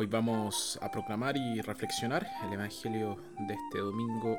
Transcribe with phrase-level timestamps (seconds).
[0.00, 3.16] Hoy vamos a proclamar y reflexionar el Evangelio
[3.48, 4.38] de este domingo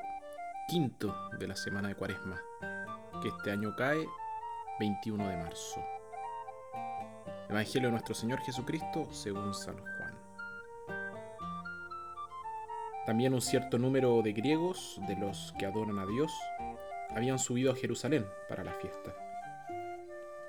[0.70, 2.42] quinto de la semana de Cuaresma,
[3.22, 4.08] que este año cae
[4.80, 5.84] 21 de marzo.
[7.50, 10.18] Evangelio de nuestro Señor Jesucristo según San Juan.
[13.06, 16.32] También un cierto número de griegos, de los que adoran a Dios,
[17.10, 19.14] habían subido a Jerusalén para la fiesta.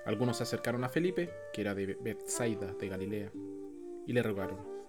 [0.06, 3.32] Algunos se acercaron a Felipe, que era de Bethsaida de Galilea,
[4.06, 4.79] y le rogaron,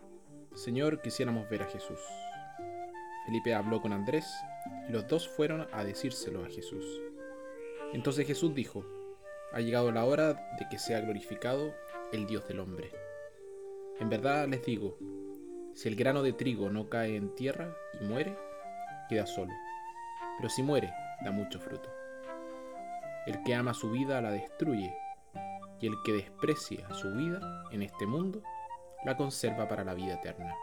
[0.55, 2.00] Señor, quisiéramos ver a Jesús.
[3.26, 4.26] Felipe habló con Andrés
[4.88, 6.86] y los dos fueron a decírselo a Jesús.
[7.94, 8.86] Entonces Jesús dijo,
[9.54, 11.74] ha llegado la hora de que sea glorificado
[12.12, 12.91] el Dios del hombre.
[14.00, 14.98] En verdad les digo,
[15.74, 18.38] si el grano de trigo no cae en tierra y muere,
[19.10, 19.54] queda solo,
[20.38, 20.91] pero si muere,
[21.24, 21.90] da mucho fruto.
[23.26, 24.94] El que ama su vida la destruye,
[25.79, 28.44] y el que desprecia su vida en este mundo,
[29.04, 30.55] la conserva para la vida eterna.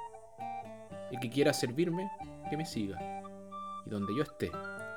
[1.11, 2.11] El que quiera servirme,
[2.51, 2.99] que me siga,
[3.87, 4.51] y donde yo esté,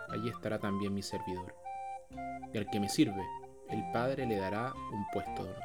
[0.09, 1.55] allí estará también mi servidor.
[2.53, 3.23] Y al que me sirve,
[3.69, 5.63] el Padre le dará un puesto de honor.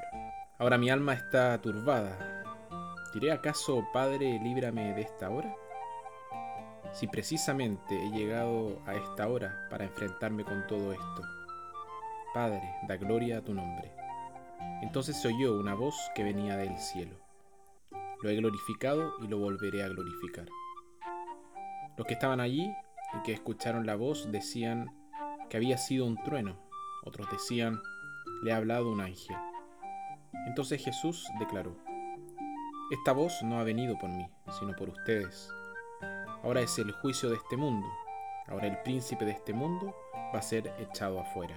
[0.58, 2.44] Ahora mi alma está turbada.
[3.12, 5.54] ¿Diré acaso, Padre, líbrame de esta hora?
[6.92, 11.22] Si precisamente he llegado a esta hora para enfrentarme con todo esto.
[12.32, 13.92] Padre, da gloria a tu nombre.
[14.82, 17.25] Entonces se oyó una voz que venía del cielo.
[18.26, 20.48] Lo he glorificado y lo volveré a glorificar.
[21.96, 22.68] Los que estaban allí
[23.14, 24.90] y que escucharon la voz decían
[25.48, 26.58] que había sido un trueno.
[27.04, 27.80] Otros decían,
[28.42, 29.36] le ha hablado un ángel.
[30.48, 31.76] Entonces Jesús declaró,
[32.90, 35.48] Esta voz no ha venido por mí, sino por ustedes.
[36.42, 37.86] Ahora es el juicio de este mundo.
[38.48, 39.94] Ahora el príncipe de este mundo
[40.34, 41.56] va a ser echado afuera.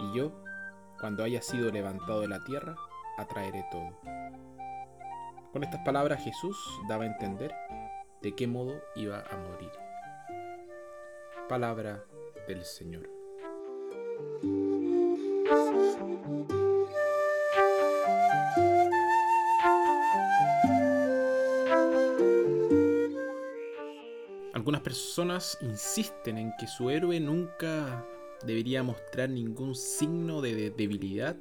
[0.00, 0.32] Y yo,
[0.98, 2.74] cuando haya sido levantado de la tierra,
[3.16, 3.96] atraeré todo.
[5.56, 6.54] Con estas palabras Jesús
[6.86, 7.50] daba a entender
[8.20, 9.70] de qué modo iba a morir.
[11.48, 12.04] Palabra
[12.46, 13.08] del Señor.
[24.52, 28.04] Algunas personas insisten en que su héroe nunca
[28.44, 31.38] debería mostrar ningún signo de debilidad,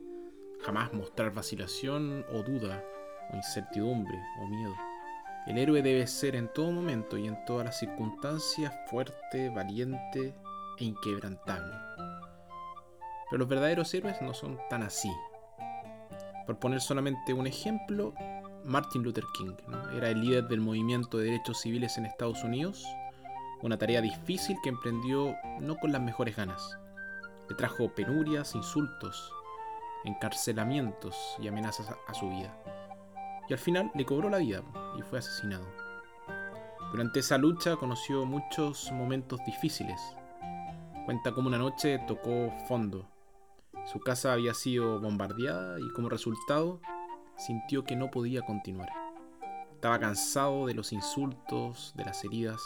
[0.62, 2.82] jamás mostrar vacilación o duda
[3.32, 4.76] o incertidumbre o miedo.
[5.46, 10.34] El héroe debe ser en todo momento y en todas las circunstancias fuerte, valiente
[10.80, 11.72] e inquebrantable.
[13.30, 15.12] Pero los verdaderos héroes no son tan así.
[16.48, 18.16] Por poner solamente un ejemplo,
[18.64, 19.54] Martin Luther King
[19.96, 22.84] era el líder del movimiento de derechos civiles en Estados Unidos,
[23.62, 26.76] una tarea difícil que emprendió no con las mejores ganas.
[27.50, 29.32] Le trajo penurias, insultos,
[30.06, 32.56] encarcelamientos y amenazas a su vida
[33.50, 34.64] y al final le cobró la vida
[34.98, 35.66] y fue asesinado.
[36.92, 40.00] Durante esa lucha conoció muchos momentos difíciles.
[41.06, 43.10] Cuenta como una noche tocó fondo.
[43.86, 46.80] Su casa había sido bombardeada y como resultado
[47.38, 48.90] sintió que no podía continuar.
[49.74, 52.62] Estaba cansado de los insultos, de las heridas.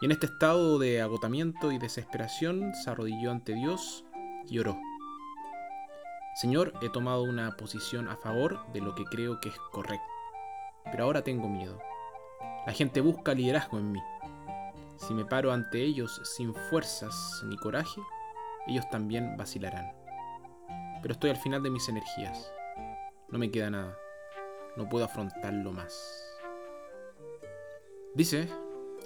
[0.00, 4.04] Y en este estado de agotamiento y desesperación se arrodilló ante Dios
[4.48, 4.78] y oró.
[6.40, 10.08] Señor, he tomado una posición a favor de lo que creo que es correcto,
[10.90, 11.78] pero ahora tengo miedo.
[12.66, 14.00] La gente busca liderazgo en mí.
[14.96, 18.00] Si me paro ante ellos sin fuerzas ni coraje,
[18.66, 19.92] ellos también vacilarán.
[21.02, 22.50] Pero estoy al final de mis energías.
[23.28, 23.98] No me queda nada.
[24.78, 26.40] No puedo afrontarlo más.
[28.14, 28.48] Dice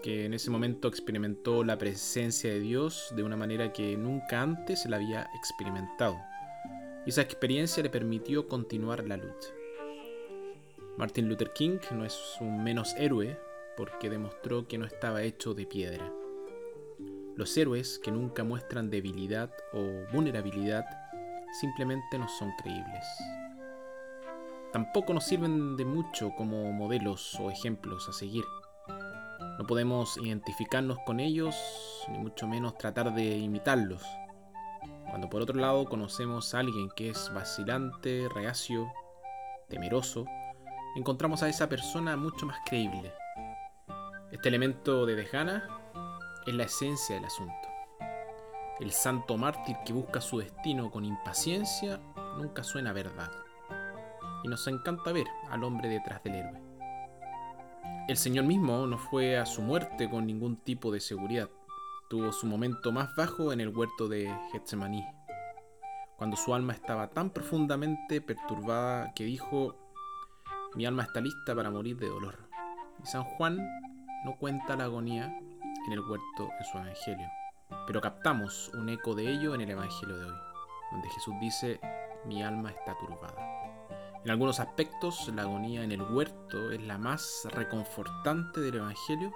[0.05, 4.87] que en ese momento experimentó la presencia de Dios de una manera que nunca antes
[4.87, 6.17] la había experimentado
[7.07, 9.49] y esa experiencia le permitió continuar la lucha.
[10.97, 13.39] Martin Luther King no es un menos héroe
[13.77, 16.13] porque demostró que no estaba hecho de piedra.
[17.37, 19.83] Los héroes que nunca muestran debilidad o
[20.13, 20.85] vulnerabilidad
[21.61, 23.05] simplemente no son creíbles.
[24.73, 28.45] Tampoco nos sirven de mucho como modelos o ejemplos a seguir.
[29.59, 31.55] No podemos identificarnos con ellos,
[32.11, 34.03] ni mucho menos tratar de imitarlos.
[35.09, 38.93] Cuando por otro lado conocemos a alguien que es vacilante, reacio,
[39.69, 40.27] temeroso,
[40.97, 43.13] encontramos a esa persona mucho más creíble.
[44.33, 45.69] Este elemento de desgana
[46.47, 47.69] es la esencia del asunto.
[48.81, 52.01] El santo mártir que busca su destino con impaciencia
[52.37, 53.31] nunca suena verdad.
[54.43, 56.61] Y nos encanta ver al hombre detrás del héroe.
[58.09, 61.49] El Señor mismo no fue a su muerte con ningún tipo de seguridad
[62.15, 65.05] tuvo su momento más bajo en el huerto de Getsemaní,
[66.17, 69.75] cuando su alma estaba tan profundamente perturbada que dijo,
[70.77, 72.49] Mi alma está lista para morir de dolor.
[73.03, 73.59] Y San Juan
[74.25, 77.27] no cuenta la agonía en el huerto en su evangelio,
[77.85, 80.39] pero captamos un eco de ello en el evangelio de hoy,
[80.93, 81.81] donde Jesús dice,
[82.27, 83.35] mi alma está turbada.
[84.25, 89.33] En algunos aspectos, la agonía en el huerto es la más reconfortante del evangelio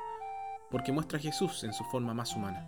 [0.71, 2.67] porque muestra a Jesús en su forma más humana.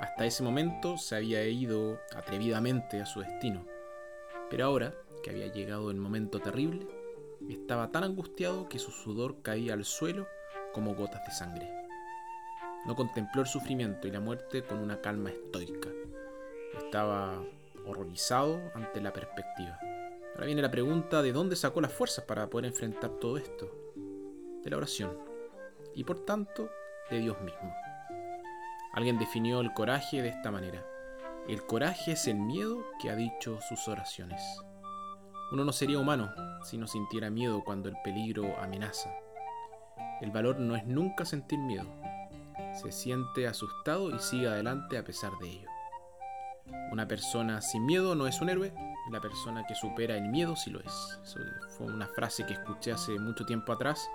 [0.00, 3.64] Hasta ese momento se había ido atrevidamente a su destino,
[4.50, 6.86] pero ahora que había llegado el momento terrible,
[7.48, 10.26] estaba tan angustiado que su sudor caía al suelo
[10.72, 11.70] como gotas de sangre.
[12.86, 15.88] No contempló el sufrimiento y la muerte con una calma estoica.
[16.76, 17.42] Estaba
[17.86, 19.78] horrorizado ante la perspectiva.
[20.34, 23.70] Ahora viene la pregunta de dónde sacó las fuerzas para poder enfrentar todo esto.
[24.62, 25.18] De la oración.
[25.94, 26.70] Y por tanto,
[27.16, 27.74] Dios mismo.
[28.92, 30.84] Alguien definió el coraje de esta manera.
[31.48, 34.42] El coraje es el miedo que ha dicho sus oraciones.
[35.50, 36.30] Uno no sería humano
[36.62, 39.10] si no sintiera miedo cuando el peligro amenaza.
[40.20, 41.86] El valor no es nunca sentir miedo.
[42.74, 45.68] Se siente asustado y sigue adelante a pesar de ello.
[46.92, 48.74] Una persona sin miedo no es un héroe,
[49.10, 51.20] la persona que supera el miedo sí lo es.
[51.76, 54.06] fue una frase que escuché hace mucho tiempo atrás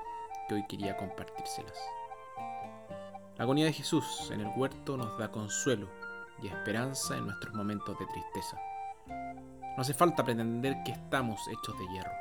[0.47, 1.79] que hoy quería compartírselas.
[3.37, 5.89] La agonía de Jesús en el huerto nos da consuelo
[6.41, 8.57] y esperanza en nuestros momentos de tristeza.
[9.07, 12.11] No hace falta pretender que estamos hechos de hierro.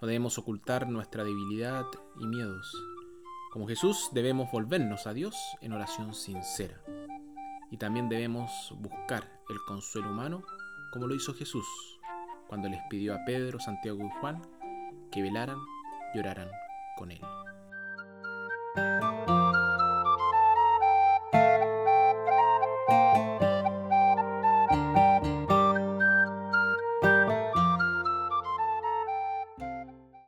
[0.00, 1.84] No debemos ocultar nuestra debilidad
[2.18, 2.74] y miedos.
[3.52, 6.82] Como Jesús debemos volvernos a Dios en oración sincera.
[7.70, 10.42] Y también debemos buscar el consuelo humano
[10.92, 11.66] como lo hizo Jesús
[12.48, 14.42] cuando les pidió a Pedro, Santiago y Juan
[15.12, 15.58] que velaran
[16.12, 16.50] y oraran
[16.96, 17.20] con él.